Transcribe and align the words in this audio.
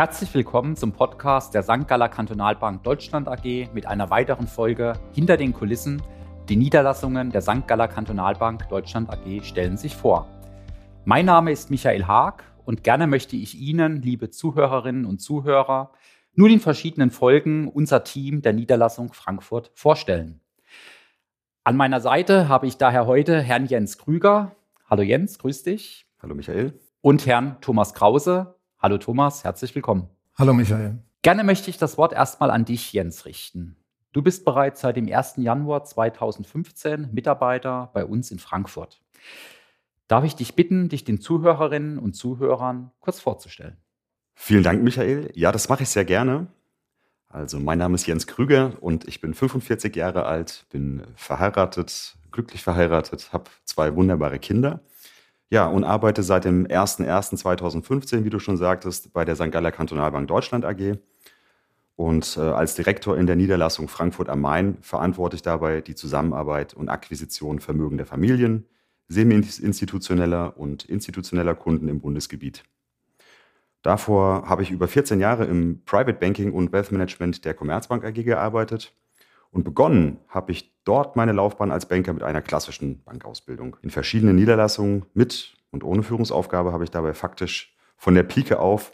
Herzlich 0.00 0.32
willkommen 0.32 0.76
zum 0.76 0.92
Podcast 0.92 1.52
der 1.52 1.62
St. 1.62 1.86
Galler 1.86 2.08
Kantonalbank 2.08 2.82
Deutschland 2.84 3.28
AG 3.28 3.68
mit 3.74 3.84
einer 3.84 4.08
weiteren 4.08 4.46
Folge 4.46 4.94
Hinter 5.12 5.36
den 5.36 5.52
Kulissen. 5.52 6.02
Die 6.48 6.56
Niederlassungen 6.56 7.30
der 7.30 7.42
St. 7.42 7.66
Galler 7.68 7.86
Kantonalbank 7.86 8.66
Deutschland 8.70 9.10
AG 9.10 9.44
stellen 9.44 9.76
sich 9.76 9.94
vor. 9.94 10.26
Mein 11.04 11.26
Name 11.26 11.52
ist 11.52 11.68
Michael 11.68 12.06
Haag 12.06 12.44
und 12.64 12.82
gerne 12.82 13.06
möchte 13.06 13.36
ich 13.36 13.56
Ihnen, 13.56 14.00
liebe 14.00 14.30
Zuhörerinnen 14.30 15.04
und 15.04 15.20
Zuhörer, 15.20 15.92
nun 16.32 16.50
in 16.50 16.60
verschiedenen 16.60 17.10
Folgen 17.10 17.68
unser 17.68 18.02
Team 18.02 18.40
der 18.40 18.54
Niederlassung 18.54 19.12
Frankfurt 19.12 19.70
vorstellen. 19.74 20.40
An 21.62 21.76
meiner 21.76 22.00
Seite 22.00 22.48
habe 22.48 22.66
ich 22.66 22.78
daher 22.78 23.06
heute 23.06 23.42
Herrn 23.42 23.66
Jens 23.66 23.98
Krüger. 23.98 24.52
Hallo 24.88 25.02
Jens, 25.02 25.38
grüß 25.38 25.62
dich. 25.62 26.06
Hallo 26.22 26.34
Michael. 26.34 26.72
Und 27.02 27.26
Herrn 27.26 27.58
Thomas 27.60 27.92
Krause. 27.92 28.54
Hallo 28.82 28.96
Thomas, 28.96 29.44
herzlich 29.44 29.74
willkommen. 29.74 30.08
Hallo 30.38 30.54
Michael. 30.54 31.00
Gerne 31.20 31.44
möchte 31.44 31.68
ich 31.68 31.76
das 31.76 31.98
Wort 31.98 32.14
erstmal 32.14 32.50
an 32.50 32.64
dich, 32.64 32.94
Jens, 32.94 33.26
richten. 33.26 33.76
Du 34.12 34.22
bist 34.22 34.46
bereits 34.46 34.80
seit 34.80 34.96
dem 34.96 35.06
1. 35.06 35.34
Januar 35.36 35.84
2015 35.84 37.10
Mitarbeiter 37.12 37.90
bei 37.92 38.06
uns 38.06 38.30
in 38.30 38.38
Frankfurt. 38.38 39.02
Darf 40.08 40.24
ich 40.24 40.34
dich 40.34 40.56
bitten, 40.56 40.88
dich 40.88 41.04
den 41.04 41.20
Zuhörerinnen 41.20 41.98
und 41.98 42.14
Zuhörern 42.14 42.90
kurz 43.00 43.20
vorzustellen? 43.20 43.76
Vielen 44.34 44.62
Dank, 44.62 44.82
Michael. 44.82 45.30
Ja, 45.34 45.52
das 45.52 45.68
mache 45.68 45.82
ich 45.82 45.90
sehr 45.90 46.06
gerne. 46.06 46.46
Also, 47.28 47.60
mein 47.60 47.76
Name 47.76 47.96
ist 47.96 48.06
Jens 48.06 48.26
Krüger 48.26 48.78
und 48.80 49.06
ich 49.06 49.20
bin 49.20 49.34
45 49.34 49.94
Jahre 49.94 50.24
alt, 50.24 50.64
bin 50.70 51.02
verheiratet, 51.16 52.16
glücklich 52.32 52.62
verheiratet, 52.62 53.30
habe 53.34 53.50
zwei 53.66 53.94
wunderbare 53.94 54.38
Kinder 54.38 54.80
ja, 55.50 55.66
und 55.66 55.82
arbeite 55.84 56.22
seit 56.22 56.44
dem 56.44 56.66
01.01.2015, 56.66 58.24
wie 58.24 58.30
du 58.30 58.38
schon 58.38 58.56
sagtest, 58.56 59.12
bei 59.12 59.24
der 59.24 59.34
St. 59.34 59.50
Galler 59.50 59.72
Kantonalbank 59.72 60.28
Deutschland 60.28 60.64
AG. 60.64 60.98
Und 61.96 62.36
äh, 62.38 62.40
als 62.40 62.76
Direktor 62.76 63.18
in 63.18 63.26
der 63.26 63.36
Niederlassung 63.36 63.88
Frankfurt 63.88 64.28
am 64.28 64.40
Main 64.40 64.78
verantworte 64.80 65.36
ich 65.36 65.42
dabei 65.42 65.80
die 65.80 65.96
Zusammenarbeit 65.96 66.72
und 66.72 66.88
Akquisition 66.88 67.58
vermögender 67.58 68.06
Familien, 68.06 68.64
semi-institutioneller 69.08 70.56
und 70.56 70.84
institutioneller 70.84 71.56
Kunden 71.56 71.88
im 71.88 72.00
Bundesgebiet. 72.00 72.62
Davor 73.82 74.48
habe 74.48 74.62
ich 74.62 74.70
über 74.70 74.86
14 74.86 75.20
Jahre 75.20 75.46
im 75.46 75.82
Private 75.84 76.18
Banking 76.18 76.52
und 76.52 76.72
Wealth 76.72 76.92
Management 76.92 77.44
der 77.44 77.54
Commerzbank 77.54 78.04
AG 78.04 78.22
gearbeitet 78.22 78.94
und 79.50 79.64
begonnen 79.64 80.18
habe 80.28 80.52
ich 80.52 80.72
dort 80.84 81.16
meine 81.16 81.32
Laufbahn 81.32 81.70
als 81.70 81.86
Banker 81.86 82.12
mit 82.12 82.22
einer 82.22 82.42
klassischen 82.42 83.02
Bankausbildung. 83.04 83.76
In 83.82 83.90
verschiedenen 83.90 84.36
Niederlassungen 84.36 85.06
mit 85.14 85.56
und 85.70 85.84
ohne 85.84 86.02
Führungsaufgabe 86.02 86.72
habe 86.72 86.84
ich 86.84 86.90
dabei 86.90 87.14
faktisch 87.14 87.76
von 87.96 88.14
der 88.14 88.22
Pike 88.22 88.58
auf 88.58 88.92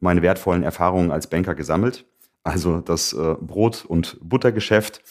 meine 0.00 0.22
wertvollen 0.22 0.62
Erfahrungen 0.62 1.10
als 1.10 1.28
Banker 1.28 1.54
gesammelt. 1.54 2.04
Also 2.44 2.80
das 2.80 3.12
äh, 3.12 3.34
Brot- 3.40 3.84
und 3.84 4.18
Buttergeschäft, 4.22 5.02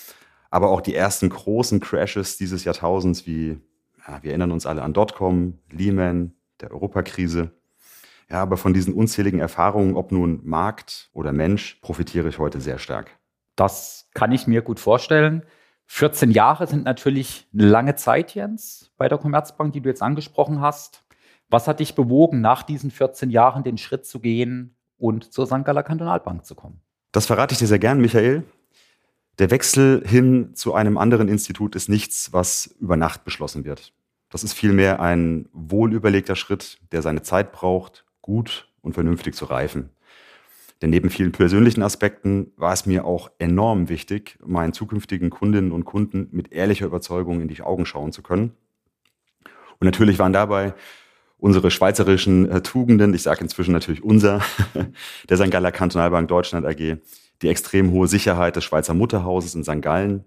aber 0.50 0.70
auch 0.70 0.82
die 0.82 0.96
ersten 0.96 1.30
großen 1.30 1.80
Crashes 1.80 2.38
dieses 2.38 2.64
Jahrtausends, 2.64 3.28
wie 3.28 3.60
ja, 4.08 4.24
wir 4.24 4.32
erinnern 4.32 4.52
uns 4.52 4.66
alle 4.66 4.82
an 4.82 4.94
Dotcom, 4.94 5.60
Lehman, 5.70 6.34
der 6.62 6.72
Europakrise. 6.72 7.52
Ja, 8.30 8.42
aber 8.42 8.58
von 8.58 8.74
diesen 8.74 8.94
unzähligen 8.94 9.40
Erfahrungen, 9.40 9.96
ob 9.96 10.12
nun 10.12 10.42
Markt 10.44 11.10
oder 11.14 11.32
Mensch, 11.32 11.80
profitiere 11.82 12.28
ich 12.30 12.40
heute 12.40 12.60
sehr 12.60 12.80
stark. 12.80 13.17
Das 13.58 14.08
kann 14.14 14.32
ich 14.32 14.48
mir 14.48 14.62
gut 14.62 14.80
vorstellen. 14.80 15.44
14 15.88 16.32
Jahre 16.32 16.68
sind 16.68 16.86
natürlich 16.86 17.48
eine 17.54 17.68
lange 17.68 17.96
Zeit, 17.96 18.36
Jens, 18.36 18.92
bei 18.98 19.10
der 19.10 19.18
Commerzbank, 19.18 19.74
die 19.74 19.82
du 19.82 19.90
jetzt 19.90 20.02
angesprochen 20.02 20.62
hast. 20.62 21.04
Was 21.50 21.68
hat 21.68 21.80
dich 21.80 21.96
bewogen, 21.96 22.40
nach 22.40 22.64
diesen 22.64 22.92
14 22.92 23.30
Jahren 23.30 23.64
den 23.64 23.78
Schritt 23.78 24.06
zu 24.06 24.20
gehen 24.20 24.76
und 24.98 25.34
zur 25.34 25.46
St. 25.48 25.66
Galler 25.66 25.84
Kantonalbank 25.84 26.46
zu 26.46 26.56
kommen? 26.56 26.82
Das 27.12 27.26
verrate 27.26 27.54
ich 27.54 27.60
dir 27.60 27.68
sehr 27.68 27.80
gern, 27.80 28.00
Michael. 28.00 28.44
Der 29.40 29.50
Wechsel 29.50 30.04
hin 30.06 30.56
zu 30.56 30.74
einem 30.74 30.98
anderen 30.98 31.28
Institut 31.28 31.76
ist 31.76 31.90
nichts, 31.90 32.34
was 32.34 32.76
über 32.80 32.98
Nacht 32.98 33.24
beschlossen 33.24 33.66
wird. 33.66 33.94
Das 34.30 34.44
ist 34.44 34.54
vielmehr 34.54 35.00
ein 35.00 35.48
wohlüberlegter 35.54 36.36
Schritt, 36.36 36.80
der 36.92 37.02
seine 37.02 37.22
Zeit 37.22 37.54
braucht, 37.54 38.06
gut 38.22 38.68
und 38.82 38.94
vernünftig 38.94 39.36
zu 39.36 39.46
reifen. 39.46 39.90
Denn 40.82 40.92
neben 40.92 41.10
vielen 41.10 41.32
persönlichen 41.32 41.82
Aspekten 41.82 42.52
war 42.56 42.74
es 42.74 42.86
mir 42.86 43.06
auch 43.06 43.32
enorm 43.40 43.90
wichtig, 43.90 44.38
meinen 44.46 44.74
zukünftigen 44.74 45.30
Kundinnen 45.30 45.72
und 45.72 45.86
Kunden 45.86 46.28
mit 46.32 46.52
ehrlicher 46.52 46.86
Überzeugung 46.86 47.42
in 47.42 47.48
die 47.48 47.62
Augen 47.62 47.86
schauen 47.86 48.12
zu 48.12 48.22
können. 48.22 48.52
Und 49.80 49.86
natürlich 49.86 50.20
waren 50.20 50.34
dabei 50.34 50.74
unsere 51.38 51.72
schweizerischen 51.72 52.50
äh, 52.50 52.62
Tugenden, 52.62 53.14
ich 53.14 53.24
sage 53.24 53.42
inzwischen 53.42 53.72
natürlich 53.72 54.04
unser, 54.04 54.42
der 55.30 55.38
St. 55.38 55.52
Galler 55.52 55.72
Kantonalbank 55.72 56.28
Deutschland 56.28 56.66
AG, 56.66 56.98
die 57.42 57.48
extrem 57.48 57.92
hohe 57.92 58.08
Sicherheit 58.08 58.56
des 58.56 58.64
Schweizer 58.64 58.94
Mutterhauses 58.94 59.54
in 59.54 59.64
St. 59.64 59.82
Gallen, 59.82 60.26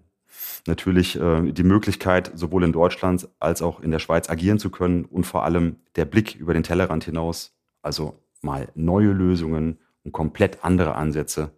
natürlich 0.67 1.19
äh, 1.19 1.51
die 1.51 1.63
Möglichkeit, 1.63 2.31
sowohl 2.35 2.63
in 2.63 2.71
Deutschland 2.71 3.27
als 3.39 3.61
auch 3.61 3.81
in 3.81 3.91
der 3.91 3.99
Schweiz 3.99 4.29
agieren 4.29 4.59
zu 4.59 4.69
können 4.69 5.05
und 5.05 5.25
vor 5.25 5.43
allem 5.43 5.77
der 5.95 6.05
Blick 6.05 6.35
über 6.35 6.53
den 6.53 6.63
Tellerrand 6.63 7.03
hinaus, 7.03 7.53
also 7.81 8.19
mal 8.41 8.69
neue 8.75 9.11
Lösungen 9.11 9.79
und 10.03 10.11
komplett 10.11 10.63
andere 10.63 10.95
Ansätze 10.95 11.51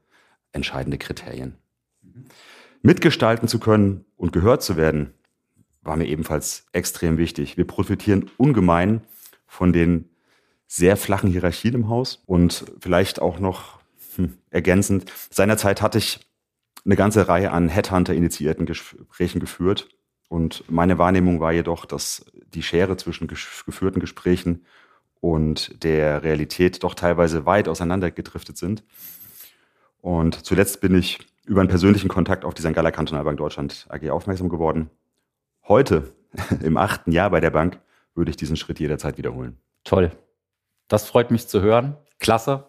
entscheidende 0.51 0.97
Kriterien. 0.97 1.57
Mitgestalten 2.81 3.47
zu 3.47 3.59
können 3.59 4.05
und 4.17 4.33
gehört 4.33 4.61
zu 4.61 4.75
werden, 4.75 5.13
war 5.81 5.95
mir 5.95 6.07
ebenfalls 6.07 6.65
extrem 6.71 7.17
wichtig. 7.17 7.57
Wir 7.57 7.65
profitieren 7.65 8.29
ungemein 8.37 9.01
von 9.47 9.73
den 9.73 10.09
sehr 10.67 10.97
flachen 10.97 11.29
Hierarchien 11.29 11.75
im 11.75 11.89
Haus 11.89 12.23
und 12.25 12.65
vielleicht 12.79 13.21
auch 13.21 13.39
noch 13.39 13.79
hm, 14.15 14.37
ergänzend. 14.49 15.11
Seinerzeit 15.29 15.81
hatte 15.81 15.97
ich 15.97 16.19
eine 16.85 16.95
ganze 16.95 17.27
Reihe 17.27 17.51
an 17.51 17.69
Headhunter-initiierten 17.69 18.65
Gesprächen 18.65 19.39
geführt 19.39 19.89
und 20.29 20.63
meine 20.69 20.97
Wahrnehmung 20.97 21.39
war 21.39 21.51
jedoch, 21.53 21.85
dass 21.85 22.25
die 22.53 22.63
Schere 22.63 22.97
zwischen 22.97 23.27
geführten 23.27 23.99
Gesprächen 23.99 24.65
und 25.23 25.81
der 25.85 26.21
Realität 26.21 26.83
doch 26.83 26.95
teilweise 26.95 27.45
weit 27.45 27.69
auseinandergedriftet 27.69 28.57
sind. 28.57 28.83
Und 30.01 30.45
zuletzt 30.45 30.81
bin 30.81 30.93
ich 30.95 31.19
über 31.45 31.61
einen 31.61 31.69
persönlichen 31.69 32.09
Kontakt 32.09 32.43
auf 32.43 32.53
die 32.53 32.61
St. 32.61 32.73
Galler 32.73 32.91
Kantonalbank 32.91 33.37
Deutschland 33.37 33.85
AG 33.87 34.09
aufmerksam 34.09 34.49
geworden. 34.49 34.89
Heute, 35.65 36.13
im 36.61 36.75
achten 36.75 37.13
Jahr 37.13 37.29
bei 37.29 37.39
der 37.39 37.51
Bank, 37.51 37.79
würde 38.15 38.31
ich 38.31 38.35
diesen 38.35 38.57
Schritt 38.57 38.81
jederzeit 38.81 39.17
wiederholen. 39.17 39.55
Toll. 39.85 40.11
Das 40.89 41.07
freut 41.07 41.31
mich 41.31 41.47
zu 41.47 41.61
hören. 41.61 41.95
Klasse. 42.19 42.65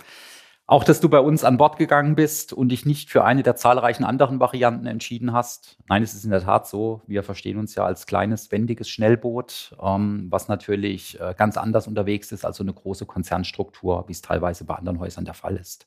Auch, 0.66 0.82
dass 0.82 1.00
du 1.00 1.10
bei 1.10 1.20
uns 1.20 1.44
an 1.44 1.58
Bord 1.58 1.76
gegangen 1.76 2.14
bist 2.14 2.54
und 2.54 2.70
dich 2.70 2.86
nicht 2.86 3.10
für 3.10 3.22
eine 3.22 3.42
der 3.42 3.54
zahlreichen 3.54 4.02
anderen 4.02 4.40
Varianten 4.40 4.86
entschieden 4.86 5.34
hast. 5.34 5.76
Nein, 5.88 6.02
es 6.02 6.14
ist 6.14 6.24
in 6.24 6.30
der 6.30 6.42
Tat 6.42 6.66
so. 6.66 7.02
Wir 7.06 7.22
verstehen 7.22 7.58
uns 7.58 7.74
ja 7.74 7.84
als 7.84 8.06
kleines, 8.06 8.50
wendiges 8.50 8.88
Schnellboot, 8.88 9.76
ähm, 9.82 10.26
was 10.30 10.48
natürlich 10.48 11.20
äh, 11.20 11.34
ganz 11.36 11.58
anders 11.58 11.86
unterwegs 11.86 12.32
ist 12.32 12.46
als 12.46 12.56
so 12.56 12.64
eine 12.64 12.72
große 12.72 13.04
Konzernstruktur, 13.04 14.04
wie 14.08 14.12
es 14.12 14.22
teilweise 14.22 14.64
bei 14.64 14.74
anderen 14.74 15.00
Häusern 15.00 15.26
der 15.26 15.34
Fall 15.34 15.56
ist. 15.56 15.86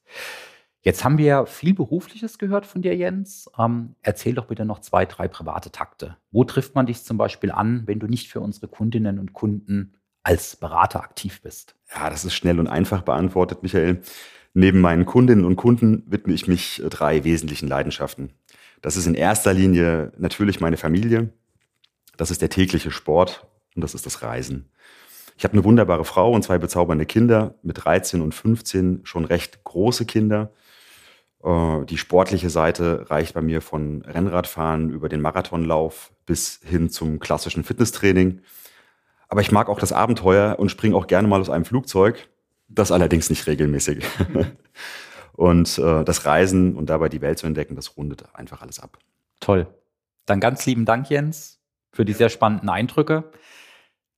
Jetzt 0.82 1.04
haben 1.04 1.18
wir 1.18 1.48
viel 1.48 1.74
Berufliches 1.74 2.38
gehört 2.38 2.68
von 2.68 2.84
dir, 2.84 2.96
Jens. 2.96 3.50
Ähm, 3.58 3.96
erzähl 4.04 4.36
doch 4.36 4.46
bitte 4.46 4.64
noch 4.64 4.80
zwei, 4.80 5.08
drei 5.08 5.28
private 5.28 5.72
Takte. 5.72 6.18
Wo 6.30 6.44
trifft 6.44 6.76
man 6.76 6.86
dich 6.86 7.04
zum 7.04 7.18
Beispiel 7.18 7.52
an, 7.52 7.84
wenn 7.88 8.00
du 8.00 8.06
nicht 8.06 8.30
für 8.30 8.42
unsere 8.42 8.68
Kundinnen 8.68 9.18
und 9.18 9.34
Kunden 9.34 9.96
als 10.22 10.56
Berater 10.56 11.02
aktiv 11.02 11.42
bist? 11.42 11.76
Ja, 11.96 12.12
das 12.12 12.26
ist 12.26 12.36
schnell 12.36 12.60
und 12.60 12.68
einfach 12.68 13.02
beantwortet, 13.02 13.64
Michael. 13.64 14.02
Neben 14.60 14.82
meinen 14.82 15.06
Kundinnen 15.06 15.46
und 15.46 15.56
Kunden 15.56 16.02
widme 16.08 16.34
ich 16.34 16.48
mich 16.48 16.82
drei 16.90 17.24
wesentlichen 17.24 17.68
Leidenschaften. 17.68 18.32
Das 18.82 18.98
ist 18.98 19.06
in 19.06 19.14
erster 19.14 19.54
Linie 19.54 20.14
natürlich 20.18 20.60
meine 20.60 20.78
Familie, 20.78 21.30
das 22.18 22.32
ist 22.32 22.42
der 22.42 22.50
tägliche 22.50 22.90
Sport 22.90 23.46
und 23.76 23.84
das 23.84 23.94
ist 23.94 24.08
das 24.08 24.24
Reisen. 24.24 24.72
Ich 25.38 25.44
habe 25.44 25.54
eine 25.54 25.64
wunderbare 25.64 26.04
Frau 26.06 26.32
und 26.32 26.42
zwei 26.42 26.58
bezaubernde 26.58 27.06
Kinder, 27.06 27.54
mit 27.62 27.86
13 27.86 28.20
und 28.20 28.34
15 28.34 29.02
schon 29.04 29.26
recht 29.26 29.64
große 29.64 30.08
Kinder. 30.08 30.52
Äh, 31.44 31.86
die 31.86 32.00
sportliche 32.00 32.50
Seite 32.50 33.12
reicht 33.12 33.36
bei 33.36 33.44
mir 33.44 33.62
von 33.62 34.02
Rennradfahren 34.02 34.90
über 34.90 35.08
den 35.08 35.22
Marathonlauf 35.22 36.12
bis 36.26 36.62
hin 36.64 36.90
zum 36.90 37.20
klassischen 37.20 37.64
Fitnesstraining. 37.64 38.42
Aber 39.30 39.42
ich 39.42 39.52
mag 39.52 39.70
auch 39.70 39.78
das 39.78 39.94
Abenteuer 39.94 40.58
und 40.58 40.72
springe 40.72 40.96
auch 40.96 41.06
gerne 41.06 41.28
mal 41.28 41.42
aus 41.42 41.52
einem 41.52 41.66
Flugzeug. 41.66 42.28
Das 42.68 42.92
allerdings 42.92 43.30
nicht 43.30 43.48
regelmäßig. 43.48 44.06
und 45.34 45.78
äh, 45.78 46.04
das 46.04 46.26
Reisen 46.26 46.76
und 46.76 46.90
dabei 46.90 47.10
die 47.10 47.22
Welt 47.22 47.40
zu 47.40 47.48
entdecken, 47.48 47.76
das 47.76 47.98
rundet 47.98 48.24
einfach 48.34 48.62
alles 48.62 48.80
ab. 48.80 48.98
Toll. 49.40 49.68
Dann 50.26 50.40
ganz 50.40 50.66
lieben 50.66 50.86
Dank, 50.86 51.10
Jens, 51.10 51.60
für 51.92 52.06
die 52.06 52.14
sehr 52.14 52.30
spannenden 52.30 52.70
Eindrücke. 52.70 53.32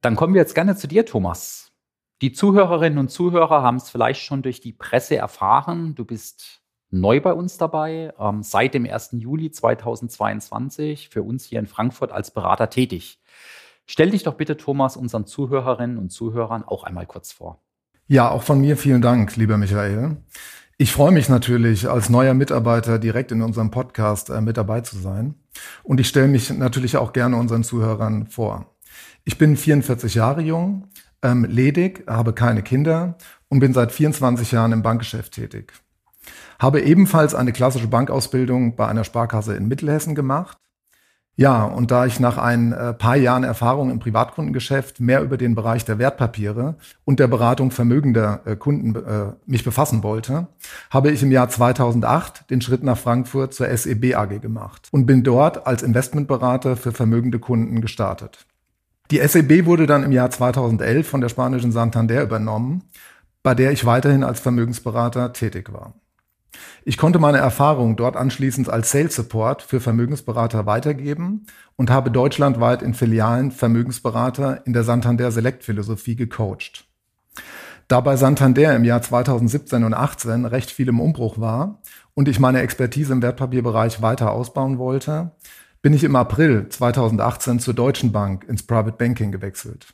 Dann 0.01 0.15
kommen 0.15 0.33
wir 0.33 0.41
jetzt 0.41 0.55
gerne 0.55 0.75
zu 0.75 0.87
dir, 0.87 1.05
Thomas. 1.05 1.71
Die 2.21 2.31
Zuhörerinnen 2.31 2.99
und 2.99 3.09
Zuhörer 3.09 3.61
haben 3.61 3.77
es 3.77 3.89
vielleicht 3.89 4.21
schon 4.21 4.41
durch 4.41 4.59
die 4.59 4.73
Presse 4.73 5.15
erfahren. 5.15 5.95
Du 5.95 6.03
bist 6.03 6.61
neu 6.89 7.21
bei 7.21 7.33
uns 7.33 7.57
dabei, 7.57 8.13
ähm, 8.19 8.43
seit 8.43 8.73
dem 8.73 8.85
1. 8.85 9.11
Juli 9.13 9.51
2022 9.51 11.09
für 11.09 11.23
uns 11.23 11.45
hier 11.45 11.59
in 11.59 11.67
Frankfurt 11.67 12.11
als 12.11 12.31
Berater 12.31 12.69
tätig. 12.69 13.21
Stell 13.85 14.09
dich 14.11 14.23
doch 14.23 14.35
bitte, 14.35 14.57
Thomas, 14.57 14.97
unseren 14.97 15.25
Zuhörerinnen 15.25 15.97
und 15.97 16.09
Zuhörern 16.09 16.63
auch 16.63 16.83
einmal 16.83 17.05
kurz 17.05 17.31
vor. 17.31 17.61
Ja, 18.11 18.31
auch 18.31 18.41
von 18.41 18.59
mir 18.59 18.75
vielen 18.75 19.03
Dank, 19.03 19.35
lieber 19.35 19.59
Michael. 19.59 20.17
Ich 20.79 20.91
freue 20.91 21.11
mich 21.11 21.29
natürlich, 21.29 21.87
als 21.87 22.09
neuer 22.09 22.33
Mitarbeiter 22.33 22.97
direkt 22.97 23.31
in 23.31 23.43
unserem 23.43 23.69
Podcast 23.69 24.31
äh, 24.31 24.41
mit 24.41 24.57
dabei 24.57 24.81
zu 24.81 24.97
sein. 24.97 25.35
Und 25.83 25.99
ich 25.99 26.07
stelle 26.07 26.27
mich 26.27 26.49
natürlich 26.49 26.97
auch 26.97 27.13
gerne 27.13 27.35
unseren 27.35 27.63
Zuhörern 27.63 28.25
vor. 28.25 28.75
Ich 29.25 29.37
bin 29.37 29.55
44 29.55 30.15
Jahre 30.15 30.41
jung, 30.41 30.87
ähm, 31.21 31.45
ledig, 31.45 32.03
habe 32.07 32.33
keine 32.33 32.63
Kinder 32.63 33.15
und 33.47 33.59
bin 33.59 33.75
seit 33.75 33.91
24 33.91 34.53
Jahren 34.53 34.71
im 34.71 34.81
Bankgeschäft 34.81 35.33
tätig. 35.33 35.71
Habe 36.57 36.81
ebenfalls 36.81 37.35
eine 37.35 37.53
klassische 37.53 37.89
Bankausbildung 37.89 38.75
bei 38.75 38.87
einer 38.87 39.03
Sparkasse 39.03 39.55
in 39.55 39.67
Mittelhessen 39.67 40.15
gemacht 40.15 40.57
ja, 41.39 41.63
und 41.63 41.89
da 41.89 42.05
ich 42.05 42.19
nach 42.19 42.37
ein 42.37 42.73
äh, 42.73 42.93
paar 42.93 43.15
Jahren 43.15 43.45
Erfahrung 43.45 43.91
im 43.91 43.99
Privatkundengeschäft 43.99 44.99
mehr 44.99 45.21
über 45.21 45.37
den 45.37 45.55
Bereich 45.55 45.85
der 45.85 45.97
Wertpapiere 45.97 46.75
und 47.05 47.21
der 47.21 47.29
Beratung 47.29 47.71
vermögender 47.71 48.41
äh, 48.43 48.57
Kunden 48.57 48.93
äh, 48.93 49.31
mich 49.45 49.63
befassen 49.63 50.03
wollte, 50.03 50.47
habe 50.89 51.11
ich 51.11 51.23
im 51.23 51.31
Jahr 51.31 51.47
2008 51.47 52.49
den 52.49 52.59
Schritt 52.59 52.83
nach 52.83 52.97
Frankfurt 52.97 53.53
zur 53.53 53.69
SEB 53.69 54.15
AG 54.15 54.41
gemacht 54.41 54.89
und 54.91 55.05
bin 55.05 55.23
dort 55.23 55.65
als 55.65 55.81
Investmentberater 55.81 56.75
für 56.75 56.91
vermögende 56.91 57.39
Kunden 57.39 57.79
gestartet. 57.79 58.45
Die 59.09 59.25
SEB 59.25 59.65
wurde 59.65 59.87
dann 59.87 60.03
im 60.03 60.11
Jahr 60.11 60.31
2011 60.31 61.07
von 61.07 61.21
der 61.21 61.29
spanischen 61.29 61.71
Santander 61.71 62.21
übernommen, 62.21 62.83
bei 63.43 63.55
der 63.55 63.71
ich 63.71 63.85
weiterhin 63.85 64.25
als 64.25 64.41
Vermögensberater 64.41 65.31
tätig 65.31 65.71
war. 65.71 65.93
Ich 66.85 66.97
konnte 66.97 67.19
meine 67.19 67.37
Erfahrung 67.37 67.95
dort 67.95 68.15
anschließend 68.15 68.69
als 68.69 68.91
Sales 68.91 69.15
Support 69.15 69.61
für 69.61 69.79
Vermögensberater 69.79 70.65
weitergeben 70.65 71.45
und 71.75 71.89
habe 71.89 72.11
deutschlandweit 72.11 72.81
in 72.81 72.93
Filialen 72.93 73.51
Vermögensberater 73.51 74.65
in 74.65 74.73
der 74.73 74.83
Santander 74.83 75.31
Select 75.31 75.63
Philosophie 75.63 76.15
gecoacht. 76.15 76.85
Da 77.87 78.01
bei 78.01 78.17
Santander 78.17 78.75
im 78.75 78.83
Jahr 78.83 79.01
2017 79.01 79.83
und 79.83 79.93
18 79.93 80.45
recht 80.45 80.69
viel 80.69 80.89
im 80.89 80.99
Umbruch 80.99 81.39
war 81.39 81.81
und 82.13 82.27
ich 82.27 82.39
meine 82.39 82.61
Expertise 82.61 83.11
im 83.13 83.21
Wertpapierbereich 83.21 84.01
weiter 84.01 84.31
ausbauen 84.31 84.77
wollte, 84.77 85.31
bin 85.81 85.93
ich 85.93 86.03
im 86.03 86.15
April 86.15 86.69
2018 86.69 87.59
zur 87.59 87.73
Deutschen 87.73 88.11
Bank 88.11 88.45
ins 88.47 88.63
Private 88.63 88.97
Banking 88.97 89.31
gewechselt. 89.31 89.93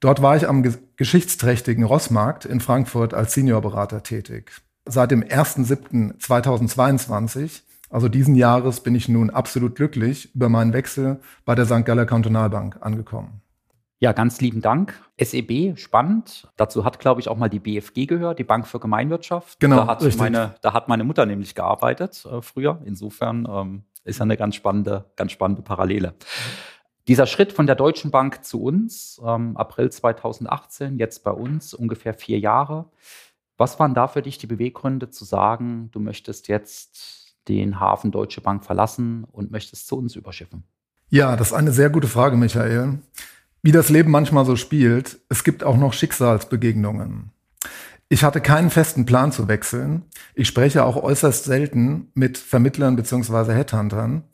Dort 0.00 0.20
war 0.20 0.36
ich 0.36 0.46
am 0.48 0.62
geschichtsträchtigen 0.96 1.84
Rossmarkt 1.84 2.44
in 2.44 2.60
Frankfurt 2.60 3.14
als 3.14 3.32
Seniorberater 3.32 4.02
tätig. 4.02 4.52
Seit 4.88 5.10
dem 5.10 5.24
1.7.2022, 5.24 7.62
also 7.90 8.08
diesen 8.08 8.36
Jahres, 8.36 8.80
bin 8.80 8.94
ich 8.94 9.08
nun 9.08 9.30
absolut 9.30 9.74
glücklich 9.74 10.32
über 10.34 10.48
meinen 10.48 10.72
Wechsel 10.72 11.20
bei 11.44 11.56
der 11.56 11.66
St. 11.66 11.84
Galler 11.84 12.06
Kantonalbank 12.06 12.78
angekommen. 12.80 13.42
Ja, 13.98 14.12
ganz 14.12 14.40
lieben 14.40 14.60
Dank. 14.60 14.94
SEB, 15.18 15.76
spannend. 15.76 16.46
Dazu 16.56 16.84
hat, 16.84 17.00
glaube 17.00 17.20
ich, 17.20 17.28
auch 17.28 17.36
mal 17.36 17.48
die 17.48 17.58
BFG 17.58 18.06
gehört, 18.06 18.38
die 18.38 18.44
Bank 18.44 18.68
für 18.68 18.78
Gemeinwirtschaft. 18.78 19.58
Genau. 19.58 19.74
Da 19.76 19.86
hat, 19.86 20.16
meine, 20.18 20.54
da 20.60 20.72
hat 20.72 20.86
meine 20.88 21.02
Mutter 21.02 21.26
nämlich 21.26 21.56
gearbeitet 21.56 22.24
äh, 22.30 22.42
früher. 22.42 22.80
Insofern 22.84 23.48
ähm, 23.50 23.82
ist 24.04 24.18
ja 24.18 24.24
eine 24.24 24.36
ganz 24.36 24.54
spannende, 24.54 25.06
ganz 25.16 25.32
spannende 25.32 25.62
Parallele. 25.62 26.14
Dieser 27.08 27.26
Schritt 27.26 27.52
von 27.52 27.66
der 27.66 27.76
Deutschen 27.76 28.10
Bank 28.10 28.44
zu 28.44 28.62
uns, 28.62 29.20
ähm, 29.24 29.56
April 29.56 29.90
2018, 29.90 30.98
jetzt 30.98 31.24
bei 31.24 31.30
uns 31.30 31.72
ungefähr 31.72 32.14
vier 32.14 32.38
Jahre. 32.38 32.90
Was 33.58 33.78
waren 33.78 33.94
da 33.94 34.06
für 34.06 34.22
dich 34.22 34.38
die 34.38 34.46
Beweggründe 34.46 35.10
zu 35.10 35.24
sagen, 35.24 35.88
du 35.92 36.00
möchtest 36.00 36.48
jetzt 36.48 37.36
den 37.48 37.80
Hafen 37.80 38.10
Deutsche 38.10 38.40
Bank 38.40 38.64
verlassen 38.64 39.24
und 39.32 39.50
möchtest 39.50 39.86
zu 39.86 39.96
uns 39.96 40.14
überschiffen? 40.16 40.64
Ja, 41.08 41.36
das 41.36 41.48
ist 41.48 41.54
eine 41.54 41.72
sehr 41.72 41.88
gute 41.88 42.08
Frage, 42.08 42.36
Michael. 42.36 42.98
Wie 43.62 43.72
das 43.72 43.88
Leben 43.88 44.10
manchmal 44.10 44.44
so 44.44 44.56
spielt, 44.56 45.20
es 45.28 45.42
gibt 45.42 45.64
auch 45.64 45.76
noch 45.76 45.92
Schicksalsbegegnungen. 45.92 47.30
Ich 48.08 48.22
hatte 48.22 48.40
keinen 48.40 48.70
festen 48.70 49.06
Plan 49.06 49.32
zu 49.32 49.48
wechseln. 49.48 50.04
Ich 50.34 50.46
spreche 50.46 50.84
auch 50.84 50.96
äußerst 50.96 51.44
selten 51.44 52.10
mit 52.14 52.38
Vermittlern 52.38 52.94
bzw. 52.94 53.52
Headhuntern. 53.52 54.24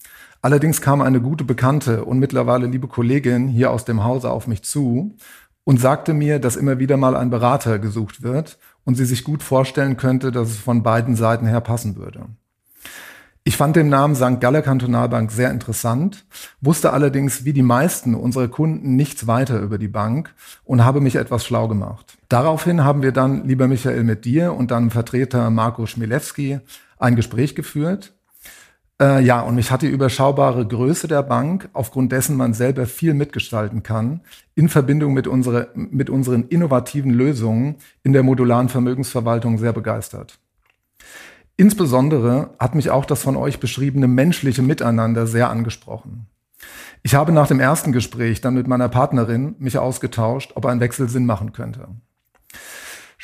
Allerdings 0.43 0.81
kam 0.81 1.01
eine 1.01 1.21
gute 1.21 1.45
Bekannte 1.45 2.05
und 2.05 2.19
mittlerweile 2.19 2.67
liebe 2.67 2.89
Kollegin 2.89 3.49
hier 3.49 3.71
aus 3.71 3.85
dem 3.85 4.03
Hause 4.05 4.31
auf 4.31 4.47
mich 4.47 4.63
zu 4.65 5.17
und 5.65 5.81
sagte 5.81 6.13
mir, 6.13 6.39
dass 6.39 6.57
immer 6.57 6.79
wieder 6.79 6.97
mal 6.97 7.17
ein 7.17 7.31
Berater 7.31 7.79
gesucht 7.79 8.23
wird 8.23 8.59
und 8.84 8.96
sie 8.96 9.05
sich 9.05 9.25
gut 9.25 9.43
vorstellen 9.43 9.96
könnte, 9.96 10.32
dass 10.32 10.50
es 10.50 10.56
von 10.56 10.82
beiden 10.82 11.17
Seiten 11.17 11.46
her 11.46 11.61
passen 11.61 11.96
würde. 11.96 12.26
Ich 13.44 13.56
fand 13.56 13.75
den 13.75 13.88
Namen 13.88 14.14
St. 14.14 14.40
Galler 14.40 14.62
Kantonalbank 14.62 15.32
sehr 15.32 15.50
interessant, 15.50 16.25
wusste 16.61 16.93
allerdings 16.93 17.44
wie 17.44 17.52
die 17.52 17.62
meisten 17.62 18.14
unserer 18.14 18.46
Kunden 18.46 18.94
nichts 18.94 19.26
weiter 19.26 19.58
über 19.58 19.79
die 19.79 19.88
Bank 19.88 20.32
und 20.62 20.84
habe 20.84 21.00
mich 21.00 21.17
etwas 21.17 21.44
schlau 21.44 21.67
gemacht. 21.67 22.17
Daraufhin 22.29 22.84
haben 22.84 23.02
wir 23.02 23.11
dann, 23.11 23.44
lieber 23.44 23.67
Michael, 23.67 24.05
mit 24.05 24.25
dir 24.25 24.52
und 24.55 24.70
deinem 24.70 24.93
Vertreter 24.93 25.50
Marco 25.50 25.87
Schmilewski 25.87 26.61
ein 26.99 27.17
Gespräch 27.17 27.56
geführt 27.56 28.14
äh, 29.03 29.21
ja, 29.21 29.41
und 29.41 29.57
mich 29.57 29.73
hat 29.73 29.83
die 29.83 29.89
überschaubare 29.89 30.65
Größe 30.65 31.09
der 31.09 31.25
Bank, 31.25 31.69
aufgrund 31.73 32.13
dessen 32.13 32.37
man 32.37 32.55
selber 32.55 32.87
viel 32.87 33.15
mitgestalten 33.15 33.83
kann, 33.83 34.21
in 34.55 34.69
Verbindung 34.69 35.13
mit, 35.13 35.27
unsere, 35.27 35.71
mit 35.75 36.09
unseren 36.09 36.45
innovativen 36.45 37.11
Lösungen 37.11 37.77
in 38.05 38.13
der 38.13 38.23
modularen 38.23 38.69
Vermögensverwaltung 38.69 39.59
sehr 39.59 39.73
begeistert. 39.73 40.39
Insbesondere 41.57 42.51
hat 42.61 42.77
mich 42.77 42.91
auch 42.91 43.05
das 43.05 43.23
von 43.23 43.37
euch 43.37 43.59
beschriebene 43.59 44.07
menschliche 44.07 44.63
Miteinander 44.63 45.27
sehr 45.27 45.51
angesprochen. 45.51 46.27
Ich 47.03 47.17
habe 47.17 47.33
nach 47.33 47.49
dem 47.49 47.59
ersten 47.59 47.91
Gespräch 47.91 48.41
dann 48.41 48.55
mit 48.55 48.69
meiner 48.69 48.89
Partnerin 48.89 49.57
mich 49.59 49.79
ausgetauscht, 49.79 50.53
ob 50.55 50.65
ein 50.67 50.79
Wechsel 50.79 51.09
Sinn 51.09 51.27
machen 51.27 51.53
könnte. 51.53 51.89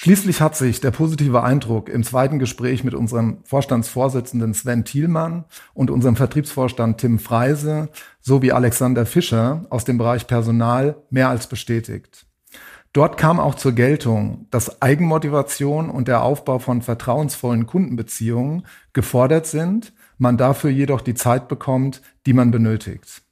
Schließlich 0.00 0.40
hat 0.40 0.54
sich 0.54 0.80
der 0.80 0.92
positive 0.92 1.42
Eindruck 1.42 1.88
im 1.88 2.04
zweiten 2.04 2.38
Gespräch 2.38 2.84
mit 2.84 2.94
unserem 2.94 3.38
Vorstandsvorsitzenden 3.42 4.54
Sven 4.54 4.84
Thielmann 4.84 5.44
und 5.74 5.90
unserem 5.90 6.14
Vertriebsvorstand 6.14 6.98
Tim 6.98 7.18
Freise 7.18 7.88
sowie 8.20 8.52
Alexander 8.52 9.06
Fischer 9.06 9.66
aus 9.70 9.84
dem 9.84 9.98
Bereich 9.98 10.28
Personal 10.28 11.02
mehr 11.10 11.28
als 11.28 11.48
bestätigt. 11.48 12.26
Dort 12.92 13.16
kam 13.16 13.40
auch 13.40 13.56
zur 13.56 13.72
Geltung, 13.72 14.46
dass 14.52 14.80
Eigenmotivation 14.80 15.90
und 15.90 16.06
der 16.06 16.22
Aufbau 16.22 16.60
von 16.60 16.80
vertrauensvollen 16.80 17.66
Kundenbeziehungen 17.66 18.66
gefordert 18.92 19.48
sind, 19.48 19.92
man 20.16 20.36
dafür 20.36 20.70
jedoch 20.70 21.00
die 21.00 21.14
Zeit 21.14 21.48
bekommt, 21.48 22.02
die 22.24 22.34
man 22.34 22.52
benötigt. 22.52 23.22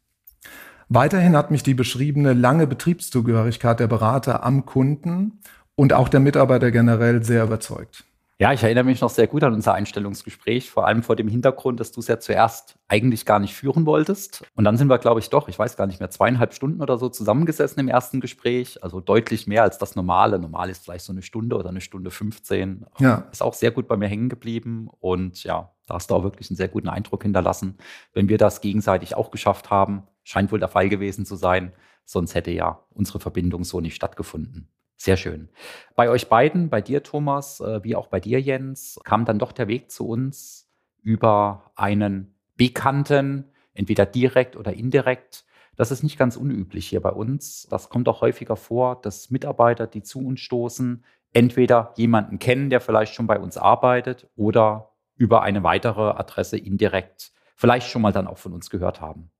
Weiterhin 0.89 1.37
hat 1.37 1.53
mich 1.53 1.63
die 1.63 1.75
beschriebene 1.75 2.33
lange 2.33 2.67
Betriebszugehörigkeit 2.67 3.79
der 3.79 3.87
Berater 3.87 4.43
am 4.43 4.67
Kunden 4.67 5.39
und 5.77 5.93
auch 5.93 6.09
der 6.09 6.21
Mitarbeiter 6.21 6.71
generell 6.71 7.23
sehr 7.23 7.45
überzeugt. 7.45 8.05
Ja, 8.39 8.53
ich 8.53 8.63
erinnere 8.63 8.85
mich 8.85 9.01
noch 9.01 9.09
sehr 9.09 9.29
gut 9.29 9.43
an 9.45 9.55
unser 9.55 9.73
Einstellungsgespräch, 9.73 10.71
vor 10.71 10.87
allem 10.87 11.03
vor 11.03 11.17
dem 11.17 11.27
Hintergrund, 11.27 11.81
dass 11.81 11.91
du 11.91 12.01
es 12.01 12.07
ja 12.07 12.21
zuerst 12.21 12.79
eigentlich 12.87 13.25
gar 13.25 13.39
nicht 13.39 13.55
führen 13.55 13.87
wolltest. 13.87 14.45
Und 14.55 14.65
dann 14.65 14.77
sind 14.77 14.89
wir, 14.89 14.99
glaube 14.99 15.21
ich, 15.21 15.31
doch, 15.31 15.49
ich 15.49 15.59
weiß 15.59 15.79
gar 15.79 15.87
nicht 15.87 16.01
mehr, 16.01 16.11
zweieinhalb 16.11 16.53
Stunden 16.53 16.83
oder 16.83 16.99
so 16.99 17.09
zusammengesessen 17.09 17.81
im 17.81 17.89
ersten 17.89 18.21
Gespräch. 18.21 18.85
Also 18.85 19.01
deutlich 19.01 19.47
mehr 19.47 19.63
als 19.63 19.79
das 19.79 19.97
Normale. 19.97 20.39
Normal 20.39 20.69
ist 20.69 20.85
vielleicht 20.85 21.07
so 21.07 21.13
eine 21.13 21.23
Stunde 21.23 21.57
oder 21.57 21.71
eine 21.71 21.81
Stunde 21.81 22.11
15. 22.11 22.85
Ja. 22.99 23.25
Ist 23.33 23.43
auch 23.43 23.55
sehr 23.55 23.71
gut 23.71 23.89
bei 23.89 23.97
mir 23.97 24.09
hängen 24.09 24.29
geblieben. 24.29 24.91
Und 25.01 25.43
ja, 25.45 25.73
da 25.87 25.95
hast 25.95 26.11
du 26.11 26.15
auch 26.15 26.23
wirklich 26.23 26.51
einen 26.51 26.59
sehr 26.59 26.69
guten 26.69 26.91
Eindruck 26.91 27.23
hinterlassen. 27.23 27.79
Wenn 28.13 28.29
wir 28.29 28.37
das 28.37 28.61
gegenseitig 28.61 29.15
auch 29.15 29.31
geschafft 29.31 29.71
haben, 29.71 30.03
scheint 30.25 30.53
wohl 30.53 30.61
der 30.61 30.69
Fall 30.69 30.91
gewesen 30.91 31.25
zu 31.25 31.37
sein. 31.37 31.73
Sonst 32.05 32.35
hätte 32.35 32.51
ja 32.51 32.85
unsere 32.91 33.19
Verbindung 33.19 33.65
so 33.65 33.81
nicht 33.81 33.95
stattgefunden. 33.95 34.69
Sehr 34.97 35.17
schön. 35.17 35.49
Bei 35.95 36.09
euch 36.09 36.29
beiden, 36.29 36.71
bei 36.71 36.81
dir 36.81 37.03
Thomas, 37.03 37.61
äh, 37.61 37.83
wie 37.85 37.95
auch 37.95 38.09
bei 38.09 38.21
dir 38.21 38.41
Jens, 38.41 38.99
kam 39.05 39.25
dann 39.25 39.39
doch 39.39 39.53
der 39.53 39.69
Weg 39.69 39.91
zu 39.91 40.09
uns 40.09 40.71
über 41.03 41.71
einen 41.77 42.35
Bekannten, 42.57 43.53
entweder 43.75 44.07
direkt 44.07 44.57
oder 44.57 44.73
indirekt. 44.73 45.45
Das 45.77 45.91
ist 45.91 46.03
nicht 46.03 46.19
ganz 46.19 46.37
unüblich 46.37 46.89
hier 46.89 47.01
bei 47.03 47.11
uns. 47.11 47.67
Das 47.71 47.91
kommt 47.91 48.09
auch 48.09 48.23
häufiger 48.23 48.57
vor, 48.57 49.01
dass 49.01 49.31
Mitarbeiter, 49.31 49.87
die 49.87 50.03
zu 50.03 50.21
uns 50.21 50.41
stoßen, 50.41 51.05
entweder 51.35 51.93
jemanden 51.97 52.39
kennen, 52.39 52.71
der 52.71 52.81
vielleicht 52.81 53.15
schon 53.15 53.27
bei 53.27 53.39
uns 53.39 53.59
arbeitet 53.59 54.29
oder 54.37 54.93
über 55.17 55.43
eine 55.43 55.63
weitere 55.63 56.11
Adresse 56.11 56.57
indirekt 56.57 57.33
vielleicht 57.57 57.89
schon 57.89 58.03
mal 58.03 58.13
dann 58.13 58.29
auch 58.29 58.39
von 58.39 58.53
uns 58.53 58.71
gehört 58.71 59.01
haben. 59.01 59.31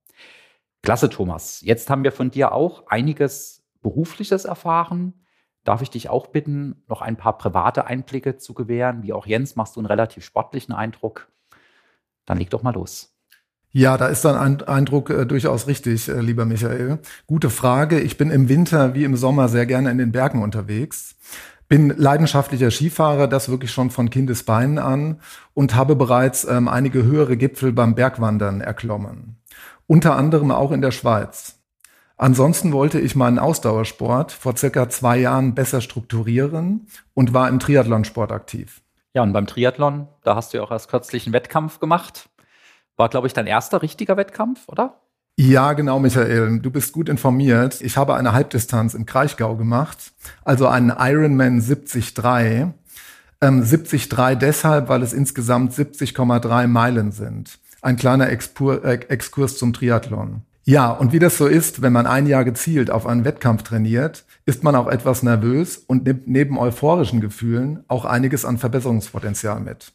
Klasse, 0.81 1.09
Thomas. 1.09 1.61
Jetzt 1.61 1.89
haben 1.89 2.03
wir 2.03 2.11
von 2.11 2.31
dir 2.31 2.51
auch 2.51 2.87
einiges 2.87 3.65
Berufliches 3.81 4.45
erfahren 4.45 5.13
darf 5.67 5.81
ich 5.81 5.89
dich 5.89 6.09
auch 6.09 6.27
bitten, 6.27 6.83
noch 6.87 7.01
ein 7.01 7.17
paar 7.17 7.37
private 7.37 7.85
Einblicke 7.85 8.37
zu 8.37 8.53
gewähren. 8.53 9.03
Wie 9.03 9.13
auch 9.13 9.25
Jens 9.25 9.55
machst 9.55 9.75
du 9.75 9.81
einen 9.81 9.87
relativ 9.87 10.23
sportlichen 10.23 10.73
Eindruck. 10.73 11.27
Dann 12.25 12.37
leg 12.37 12.49
doch 12.49 12.63
mal 12.63 12.73
los. 12.73 13.13
Ja, 13.71 13.97
da 13.97 14.07
ist 14.07 14.23
dein 14.23 14.61
Eindruck 14.63 15.09
äh, 15.09 15.25
durchaus 15.25 15.67
richtig, 15.67 16.07
äh, 16.07 16.21
lieber 16.21 16.45
Michael. 16.45 16.99
Gute 17.27 17.49
Frage. 17.49 17.99
Ich 17.99 18.17
bin 18.17 18.31
im 18.31 18.47
Winter 18.49 18.95
wie 18.95 19.03
im 19.03 19.17
Sommer 19.17 19.49
sehr 19.49 19.65
gerne 19.65 19.91
in 19.91 19.97
den 19.97 20.11
Bergen 20.11 20.41
unterwegs. 20.41 21.15
Bin 21.67 21.89
leidenschaftlicher 21.89 22.71
Skifahrer, 22.71 23.27
das 23.27 23.49
wirklich 23.49 23.71
schon 23.71 23.91
von 23.91 24.09
Kindesbeinen 24.09 24.79
an 24.79 25.19
und 25.53 25.75
habe 25.75 25.97
bereits 25.97 26.45
ähm, 26.45 26.69
einige 26.69 27.03
höhere 27.03 27.35
Gipfel 27.35 27.73
beim 27.73 27.93
Bergwandern 27.93 28.61
erklommen. 28.61 29.35
Unter 29.85 30.15
anderem 30.15 30.51
auch 30.51 30.71
in 30.71 30.81
der 30.81 30.91
Schweiz. 30.91 31.56
Ansonsten 32.17 32.73
wollte 32.73 32.99
ich 32.99 33.15
meinen 33.15 33.37
Ausdauersport 33.37 34.31
vor 34.31 34.57
circa 34.57 34.89
zwei 34.89 35.19
Jahren 35.19 35.53
besser 35.53 35.81
strukturieren 35.81 36.87
und 37.13 37.33
war 37.33 37.47
im 37.47 37.59
Triathlonsport 37.59 38.31
aktiv. 38.31 38.81
Ja, 39.13 39.21
und 39.21 39.33
beim 39.33 39.45
Triathlon, 39.47 40.07
da 40.23 40.35
hast 40.35 40.53
du 40.53 40.57
ja 40.57 40.63
auch 40.63 40.71
erst 40.71 40.89
kürzlich 40.89 41.25
einen 41.25 41.33
Wettkampf 41.33 41.79
gemacht. 41.79 42.29
War, 42.95 43.09
glaube 43.09 43.27
ich, 43.27 43.33
dein 43.33 43.45
erster 43.45 43.83
richtiger 43.83 44.17
Wettkampf, 44.17 44.67
oder? 44.67 44.99
Ja, 45.39 45.73
genau, 45.73 45.99
Michael. 45.99 46.59
Du 46.59 46.71
bist 46.71 46.93
gut 46.93 47.09
informiert. 47.09 47.79
Ich 47.81 47.95
habe 47.95 48.15
eine 48.15 48.33
Halbdistanz 48.33 48.95
im 48.95 49.05
Kraichgau 49.05 49.55
gemacht, 49.55 50.13
also 50.43 50.67
einen 50.67 50.91
Ironman 50.97 51.59
73. 51.59 52.15
Ähm, 53.39 53.61
73 53.61 54.09
deshalb, 54.39 54.89
weil 54.89 55.03
es 55.03 55.13
insgesamt 55.13 55.73
70,3 55.73 56.65
Meilen 56.65 57.11
sind. 57.11 57.59
Ein 57.83 57.97
kleiner 57.97 58.29
Expur, 58.29 58.83
äh, 58.83 58.95
Exkurs 59.09 59.59
zum 59.59 59.73
Triathlon. 59.73 60.41
Ja, 60.69 60.91
und 60.91 61.13
wie 61.13 61.19
das 61.19 61.37
so 61.37 61.47
ist, 61.47 61.81
wenn 61.81 61.93
man 61.93 62.05
ein 62.05 62.27
Jahr 62.27 62.43
gezielt 62.43 62.91
auf 62.91 63.07
einen 63.07 63.23
Wettkampf 63.23 63.63
trainiert, 63.63 64.25
ist 64.45 64.65
man 64.65 64.75
auch 64.75 64.87
etwas 64.87 65.23
nervös 65.23 65.77
und 65.77 66.05
nimmt 66.05 66.27
neben 66.27 66.59
euphorischen 66.59 67.21
Gefühlen 67.21 67.85
auch 67.87 68.03
einiges 68.03 68.43
an 68.43 68.57
Verbesserungspotenzial 68.57 69.61
mit. 69.61 69.93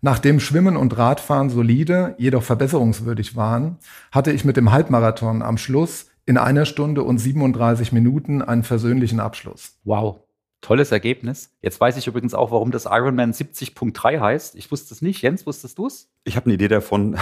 Nachdem 0.00 0.40
Schwimmen 0.40 0.76
und 0.76 0.98
Radfahren 0.98 1.48
solide, 1.48 2.16
jedoch 2.18 2.42
verbesserungswürdig 2.42 3.36
waren, 3.36 3.76
hatte 4.10 4.32
ich 4.32 4.44
mit 4.44 4.56
dem 4.56 4.72
Halbmarathon 4.72 5.42
am 5.42 5.56
Schluss 5.58 6.06
in 6.26 6.38
einer 6.38 6.64
Stunde 6.64 7.04
und 7.04 7.18
37 7.18 7.92
Minuten 7.92 8.42
einen 8.42 8.64
versöhnlichen 8.64 9.20
Abschluss. 9.20 9.78
Wow. 9.84 10.22
Tolles 10.60 10.92
Ergebnis. 10.92 11.56
Jetzt 11.62 11.80
weiß 11.80 11.96
ich 11.96 12.06
übrigens 12.06 12.34
auch, 12.34 12.50
warum 12.50 12.70
das 12.70 12.84
Ironman 12.84 13.32
70.3 13.32 14.20
heißt. 14.20 14.56
Ich 14.56 14.70
wusste 14.70 14.92
es 14.92 15.00
nicht. 15.00 15.22
Jens, 15.22 15.46
wusstest 15.46 15.78
du 15.78 15.86
es? 15.86 16.10
Ich 16.24 16.36
habe 16.36 16.46
eine 16.46 16.54
Idee 16.54 16.68
davon. 16.68 17.18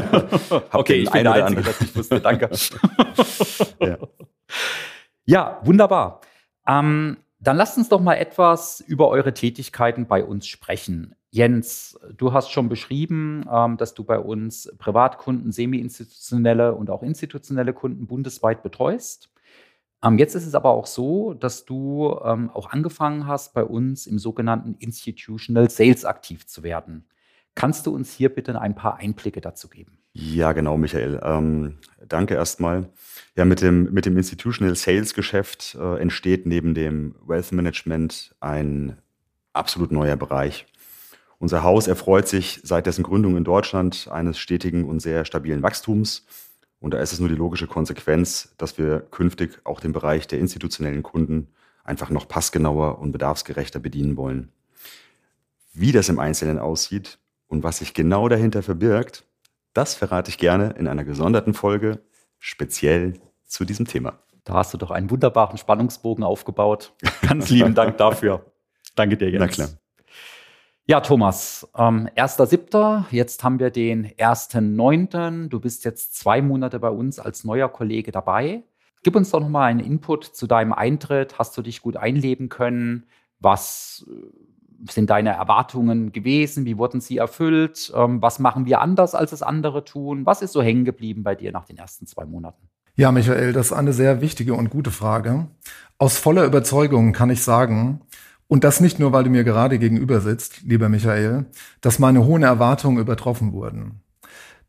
okay, 0.72 0.94
ich 0.94 1.10
bin 1.10 1.24
der 1.24 1.32
Einzige, 1.32 1.62
das 1.62 1.80
ich 1.80 1.94
wusste. 1.94 2.20
Danke. 2.20 2.50
ja. 3.80 3.98
ja. 5.24 5.60
wunderbar. 5.62 6.22
Ähm, 6.66 7.18
dann 7.38 7.56
lasst 7.56 7.78
uns 7.78 7.88
doch 7.88 8.00
mal 8.00 8.14
etwas 8.14 8.80
über 8.80 9.08
eure 9.08 9.32
Tätigkeiten 9.32 10.06
bei 10.06 10.24
uns 10.24 10.46
sprechen. 10.46 11.14
Jens, 11.30 11.98
du 12.16 12.32
hast 12.32 12.50
schon 12.50 12.68
beschrieben, 12.68 13.44
ähm, 13.50 13.76
dass 13.78 13.94
du 13.94 14.04
bei 14.04 14.18
uns 14.18 14.72
Privatkunden, 14.78 15.50
semi-institutionelle 15.50 16.74
und 16.74 16.90
auch 16.90 17.02
institutionelle 17.02 17.72
Kunden 17.72 18.06
bundesweit 18.06 18.62
betreust. 18.62 19.31
Ähm, 20.04 20.18
jetzt 20.18 20.34
ist 20.34 20.46
es 20.46 20.54
aber 20.54 20.70
auch 20.70 20.86
so, 20.86 21.34
dass 21.34 21.64
du 21.64 22.18
ähm, 22.24 22.50
auch 22.50 22.70
angefangen 22.70 23.26
hast, 23.26 23.54
bei 23.54 23.64
uns 23.64 24.06
im 24.06 24.18
sogenannten 24.18 24.74
Institutional 24.78 25.70
Sales 25.70 26.04
aktiv 26.04 26.46
zu 26.46 26.62
werden. 26.62 27.06
Kannst 27.54 27.86
du 27.86 27.94
uns 27.94 28.12
hier 28.12 28.30
bitte 28.30 28.58
ein 28.60 28.74
paar 28.74 28.96
Einblicke 28.96 29.40
dazu 29.40 29.68
geben? 29.68 29.98
Ja, 30.14 30.52
genau, 30.52 30.76
Michael. 30.76 31.20
Ähm, 31.22 31.78
danke 32.06 32.34
erstmal. 32.34 32.88
Ja, 33.36 33.44
mit 33.44 33.62
dem, 33.62 33.92
mit 33.92 34.06
dem 34.06 34.16
Institutional 34.16 34.74
Sales 34.74 35.14
Geschäft 35.14 35.76
äh, 35.80 36.00
entsteht 36.00 36.46
neben 36.46 36.74
dem 36.74 37.14
Wealth 37.26 37.52
Management 37.52 38.34
ein 38.40 38.98
absolut 39.52 39.92
neuer 39.92 40.16
Bereich. 40.16 40.66
Unser 41.38 41.62
Haus 41.62 41.88
erfreut 41.88 42.28
sich 42.28 42.60
seit 42.62 42.86
dessen 42.86 43.02
Gründung 43.02 43.36
in 43.36 43.44
Deutschland 43.44 44.08
eines 44.10 44.38
stetigen 44.38 44.84
und 44.84 45.00
sehr 45.00 45.24
stabilen 45.24 45.62
Wachstums. 45.62 46.26
Und 46.82 46.94
da 46.94 46.98
ist 46.98 47.12
es 47.12 47.20
nur 47.20 47.28
die 47.28 47.36
logische 47.36 47.68
Konsequenz, 47.68 48.54
dass 48.58 48.76
wir 48.76 49.00
künftig 49.12 49.60
auch 49.62 49.78
den 49.78 49.92
Bereich 49.92 50.26
der 50.26 50.40
institutionellen 50.40 51.04
Kunden 51.04 51.46
einfach 51.84 52.10
noch 52.10 52.26
passgenauer 52.26 52.98
und 52.98 53.12
bedarfsgerechter 53.12 53.78
bedienen 53.78 54.16
wollen. 54.16 54.50
Wie 55.72 55.92
das 55.92 56.08
im 56.08 56.18
Einzelnen 56.18 56.58
aussieht 56.58 57.20
und 57.46 57.62
was 57.62 57.78
sich 57.78 57.94
genau 57.94 58.28
dahinter 58.28 58.64
verbirgt, 58.64 59.24
das 59.74 59.94
verrate 59.94 60.28
ich 60.28 60.38
gerne 60.38 60.70
in 60.76 60.88
einer 60.88 61.04
gesonderten 61.04 61.54
Folge, 61.54 62.00
speziell 62.40 63.14
zu 63.46 63.64
diesem 63.64 63.86
Thema. 63.86 64.18
Da 64.42 64.54
hast 64.54 64.74
du 64.74 64.78
doch 64.78 64.90
einen 64.90 65.08
wunderbaren 65.08 65.58
Spannungsbogen 65.58 66.24
aufgebaut. 66.24 66.94
Ganz 67.22 67.48
lieben 67.48 67.76
Dank 67.76 67.96
dafür. 67.96 68.44
Danke 68.96 69.16
dir, 69.16 69.30
Jens. 69.30 69.40
Na 69.40 69.46
klar. 69.46 69.68
Ja, 70.86 71.00
Thomas, 71.00 71.68
ähm, 71.76 72.08
1.7., 72.16 73.04
jetzt 73.12 73.44
haben 73.44 73.60
wir 73.60 73.70
den 73.70 74.08
1.9. 74.18 75.48
Du 75.48 75.60
bist 75.60 75.84
jetzt 75.84 76.16
zwei 76.16 76.42
Monate 76.42 76.80
bei 76.80 76.90
uns 76.90 77.20
als 77.20 77.44
neuer 77.44 77.68
Kollege 77.68 78.10
dabei. 78.10 78.64
Gib 79.04 79.14
uns 79.14 79.30
doch 79.30 79.38
nochmal 79.38 79.70
einen 79.70 79.78
Input 79.78 80.24
zu 80.24 80.48
deinem 80.48 80.72
Eintritt. 80.72 81.38
Hast 81.38 81.56
du 81.56 81.62
dich 81.62 81.82
gut 81.82 81.96
einleben 81.96 82.48
können? 82.48 83.06
Was 83.38 84.04
äh, 84.08 84.90
sind 84.90 85.10
deine 85.10 85.30
Erwartungen 85.30 86.10
gewesen? 86.10 86.64
Wie 86.64 86.78
wurden 86.78 87.00
sie 87.00 87.16
erfüllt? 87.18 87.92
Ähm, 87.94 88.20
was 88.20 88.40
machen 88.40 88.66
wir 88.66 88.80
anders, 88.80 89.14
als 89.14 89.30
es 89.30 89.42
andere 89.42 89.84
tun? 89.84 90.26
Was 90.26 90.42
ist 90.42 90.52
so 90.52 90.62
hängen 90.62 90.84
geblieben 90.84 91.22
bei 91.22 91.36
dir 91.36 91.52
nach 91.52 91.64
den 91.64 91.76
ersten 91.76 92.08
zwei 92.08 92.24
Monaten? 92.24 92.68
Ja, 92.96 93.12
Michael, 93.12 93.52
das 93.52 93.66
ist 93.66 93.72
eine 93.72 93.92
sehr 93.92 94.20
wichtige 94.20 94.54
und 94.54 94.68
gute 94.68 94.90
Frage. 94.90 95.46
Aus 95.98 96.18
voller 96.18 96.44
Überzeugung 96.44 97.12
kann 97.12 97.30
ich 97.30 97.42
sagen, 97.42 98.00
und 98.52 98.64
das 98.64 98.80
nicht 98.80 98.98
nur, 98.98 99.14
weil 99.14 99.24
du 99.24 99.30
mir 99.30 99.44
gerade 99.44 99.78
gegenüber 99.78 100.20
sitzt, 100.20 100.60
lieber 100.64 100.90
Michael, 100.90 101.46
dass 101.80 101.98
meine 101.98 102.26
hohen 102.26 102.42
Erwartungen 102.42 102.98
übertroffen 102.98 103.54
wurden. 103.54 104.02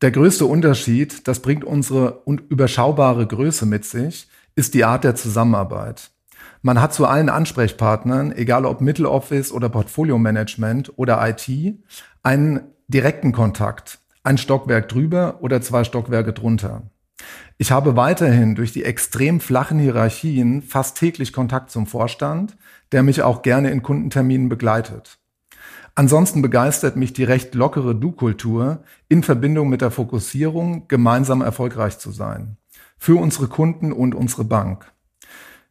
Der 0.02 0.12
größte 0.12 0.46
Unterschied, 0.46 1.28
das 1.28 1.42
bringt 1.42 1.66
unsere 1.66 2.22
überschaubare 2.26 3.28
Größe 3.28 3.66
mit 3.66 3.84
sich, 3.84 4.30
ist 4.56 4.74
die 4.74 4.86
Art 4.86 5.04
der 5.04 5.16
Zusammenarbeit. 5.16 6.12
Man 6.62 6.80
hat 6.80 6.94
zu 6.94 7.06
allen 7.06 7.28
Ansprechpartnern, 7.28 8.32
egal 8.32 8.66
ob 8.66 8.80
Mitteloffice 8.80 9.52
oder 9.52 9.68
Portfolio-Management 9.68 10.94
oder 10.98 11.20
IT, 11.28 11.50
einen 12.24 12.62
direkten 12.88 13.34
Kontakt, 13.34 14.00
ein 14.24 14.38
Stockwerk 14.38 14.88
drüber 14.88 15.40
oder 15.42 15.62
zwei 15.62 15.84
Stockwerke 15.84 16.32
drunter. 16.32 16.84
Ich 17.58 17.72
habe 17.72 17.96
weiterhin 17.96 18.56
durch 18.56 18.72
die 18.72 18.84
extrem 18.84 19.40
flachen 19.40 19.80
Hierarchien 19.80 20.62
fast 20.62 20.98
täglich 20.98 21.32
Kontakt 21.34 21.72
zum 21.72 21.88
Vorstand, 21.88 22.58
der 22.92 23.04
mich 23.04 23.22
auch 23.22 23.42
gerne 23.42 23.72
in 23.72 23.84
Kundenterminen 23.84 24.50
begleitet. 24.50 25.20
Ansonsten 25.96 26.42
begeistert 26.42 26.96
mich 26.96 27.14
die 27.14 27.24
recht 27.24 27.54
lockere 27.54 27.94
Du-Kultur 27.94 28.84
in 29.10 29.22
Verbindung 29.22 29.70
mit 29.70 29.82
der 29.82 29.92
Fokussierung, 29.92 30.88
gemeinsam 30.88 31.42
erfolgreich 31.42 32.00
zu 32.00 32.12
sein. 32.12 32.58
Für 32.98 33.20
unsere 33.20 33.48
Kunden 33.48 33.92
und 33.92 34.16
unsere 34.16 34.44
Bank. 34.44 34.92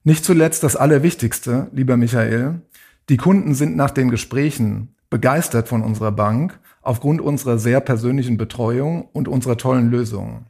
Nicht 0.04 0.24
zuletzt 0.24 0.62
das 0.62 0.76
Allerwichtigste, 0.76 1.68
lieber 1.72 1.96
Michael, 1.96 2.62
die 3.08 3.16
Kunden 3.16 3.54
sind 3.54 3.76
nach 3.76 3.90
den 3.90 4.10
Gesprächen 4.10 4.94
begeistert 5.10 5.68
von 5.68 5.82
unserer 5.82 6.12
Bank 6.12 6.58
aufgrund 6.80 7.20
unserer 7.20 7.58
sehr 7.58 7.80
persönlichen 7.80 8.36
Betreuung 8.36 9.08
und 9.12 9.28
unserer 9.28 9.56
tollen 9.56 9.90
Lösungen. 9.90 10.46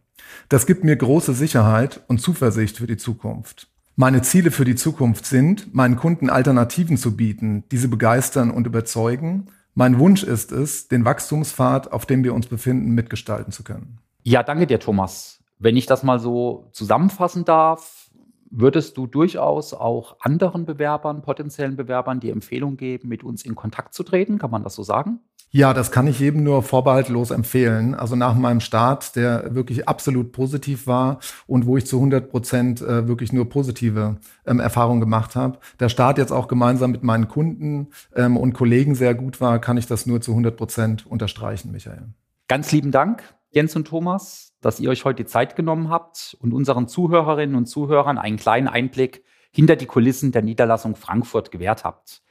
Das 0.49 0.67
gibt 0.67 0.85
mir 0.85 0.97
große 0.97 1.35
Sicherheit 1.35 2.03
und 2.09 2.19
Zuversicht 2.19 2.79
für 2.79 2.87
die 2.87 2.97
Zukunft. 2.97 3.69
Meine 3.95 4.23
Ziele 4.23 4.51
für 4.51 4.65
die 4.65 4.75
Zukunft 4.75 5.27
sind, 5.27 5.75
meinen 5.75 5.97
Kunden 5.97 6.31
Alternativen 6.31 6.97
zu 6.97 7.17
bieten, 7.17 7.65
diese 7.71 7.89
begeistern 7.89 8.51
und 8.51 8.67
überzeugen. 8.67 9.49
Mein 9.75 9.99
Wunsch 9.99 10.23
ist 10.23 10.51
es, 10.51 10.89
den 10.89 11.05
Wachstumspfad, 11.05 11.93
auf 11.93 12.07
dem 12.07 12.25
wir 12.25 12.35
uns 12.35 12.47
befinden, 12.47 12.93
mitgestalten 12.93 13.53
zu 13.53 13.65
können. 13.65 13.99
Ja, 14.23 14.43
danke 14.43 14.67
dir, 14.67 14.81
Thomas. 14.81 15.41
Wenn 15.59 15.77
ich 15.77 15.87
das 15.87 16.03
mal 16.03 16.19
so 16.19 16.69
zusammenfassen 16.73 17.45
darf, 17.45 18.11
würdest 18.51 18.97
du 18.97 19.07
durchaus 19.07 19.75
auch 19.75 20.17
anderen 20.21 20.65
Bewerbern, 20.67 21.23
potenziellen 21.23 21.77
Bewerbern 21.77 22.21
die 22.21 22.31
Empfehlung 22.31 22.77
geben, 22.77 23.09
mit 23.09 23.25
uns 23.25 23.45
in 23.45 23.55
Kontakt 23.55 23.95
zu 23.95 24.03
treten? 24.03 24.39
Kann 24.39 24.51
man 24.51 24.63
das 24.63 24.75
so 24.75 24.83
sagen? 24.83 25.21
Ja, 25.55 25.75
das 25.75 25.91
kann 25.91 26.07
ich 26.07 26.19
jedem 26.19 26.45
nur 26.45 26.63
vorbehaltlos 26.63 27.31
empfehlen. 27.31 27.95
Also 27.95 28.17
nach 28.17 28.35
meinem 28.35 28.61
Start, 28.61 29.17
der 29.17 29.55
wirklich 29.55 29.87
absolut 29.87 30.33
positiv 30.33 30.87
war 30.87 31.19
und 31.47 31.67
wo 31.67 31.77
ich 31.77 31.85
zu 31.85 31.97
100 31.97 32.31
Prozent 32.31 32.81
äh, 32.81 33.07
wirklich 33.07 33.35
nur 33.35 33.51
positive 33.51 34.17
ähm, 34.47 34.61
Erfahrungen 34.61 35.01
gemacht 35.01 35.37
habe, 35.37 35.59
der 35.79 35.91
Start 35.91 36.17
jetzt 36.17 36.33
auch 36.33 36.49
gemeinsam 36.49 36.91
mit 36.91 37.03
meinen 37.03 37.29
Kunden 37.29 37.89
ähm, 38.17 38.39
und 38.39 38.55
Kollegen 38.55 38.95
sehr 38.95 39.15
gut 39.15 39.43
war, 39.43 39.59
kann 39.59 39.77
ich 39.77 39.87
das 39.87 40.07
nur 40.07 40.23
zu 40.23 40.31
100 40.31 40.57
Prozent 40.57 41.07
unterstreichen, 41.07 41.71
Michael. 41.71 42.15
Ganz 42.49 42.73
lieben 42.73 42.91
Dank, 42.91 43.23
Jens 43.51 43.77
und 43.77 43.87
Thomas, 43.87 44.55
dass 44.63 44.81
ihr 44.81 44.89
euch 44.89 45.05
heute 45.05 45.25
die 45.25 45.29
Zeit 45.29 45.55
genommen 45.55 45.91
habt 45.91 46.35
und 46.41 46.55
unseren 46.55 46.89
Zuhörerinnen 46.89 47.57
und 47.57 47.67
Zuhörern 47.67 48.17
einen 48.17 48.39
kleinen 48.39 48.69
Einblick 48.69 49.23
hinter 49.51 49.77
die 49.77 49.85
Kulissen 49.85 50.33
der 50.33 50.41
Niederlassung 50.41 50.97
Frankfurt 50.97 51.51
gewährt 51.51 51.85
habt. 51.85 52.22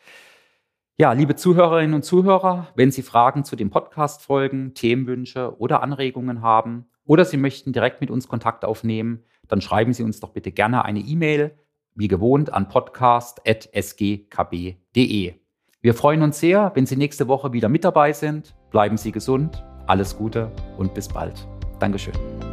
Ja, 0.98 1.13
liebe 1.13 1.36
Zuhörerinnen 1.36 1.95
und 1.95 2.03
Zuhörer, 2.03 2.67
wenn 2.75 2.91
Sie 2.91 3.01
Fragen 3.01 3.43
zu 3.43 3.55
dem 3.55 3.71
Podcast 3.71 4.21
folgen, 4.21 4.74
Themenwünsche 4.74 5.60
oder 5.60 5.81
Anregungen 5.81 6.41
haben 6.41 6.86
oder 7.05 7.25
Sie 7.25 7.38
möchten 7.38 7.74
direkt 7.74 8.01
mit 8.01 8.12
uns 8.12 8.27
Kontakt 8.27 8.65
aufnehmen, 8.65 9.24
dann 9.48 9.62
schreiben 9.62 9.93
Sie 9.93 10.03
uns 10.03 10.19
doch 10.19 10.29
bitte 10.29 10.51
gerne 10.51 10.86
eine 10.86 11.00
E-Mail, 11.00 11.57
wie 11.95 12.07
gewohnt, 12.07 12.53
an 12.53 12.67
podcast.sgkb.de. 12.67 15.33
Wir 15.81 15.93
freuen 15.95 16.21
uns 16.21 16.39
sehr, 16.39 16.71
wenn 16.75 16.86
Sie 16.86 16.95
nächste 16.95 17.27
Woche 17.27 17.53
wieder 17.53 17.69
mit 17.69 17.83
dabei 17.83 18.13
sind. 18.13 18.53
Bleiben 18.69 18.98
Sie 18.98 19.12
gesund, 19.12 19.63
alles 19.88 20.15
Gute 20.15 20.51
und 20.77 20.93
bis 20.93 21.07
bald. 21.07 21.48
Dankeschön. 21.79 22.50